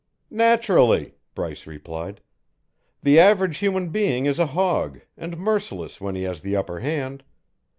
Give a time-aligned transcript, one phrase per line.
[0.31, 2.21] "Naturally!" Bryce replied.
[3.03, 7.23] "The average human being is a hog, and merciless when he has the upper hand.